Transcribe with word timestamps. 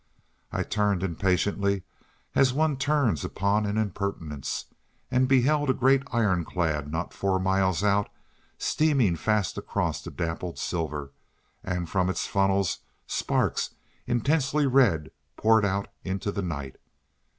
I 0.51 0.63
turned 0.63 1.03
impatiently 1.03 1.83
as 2.33 2.53
one 2.53 2.75
turns 2.75 3.23
upon 3.23 3.67
an 3.67 3.77
impertinence, 3.77 4.65
and 5.11 5.27
beheld 5.27 5.69
a 5.69 5.75
great 5.75 6.01
ironclad 6.11 6.91
not 6.91 7.13
four 7.13 7.39
miles 7.39 7.83
out, 7.83 8.09
steaming 8.57 9.15
fast 9.15 9.59
across 9.59 10.01
the 10.03 10.09
dappled 10.09 10.57
silver, 10.57 11.11
and 11.63 11.87
from 11.87 12.09
its 12.09 12.25
funnels 12.25 12.79
sparks, 13.05 13.75
intensely 14.07 14.65
red, 14.65 15.11
poured 15.37 15.65
out 15.65 15.87
into 16.03 16.31
the 16.31 16.41
night. 16.41 16.77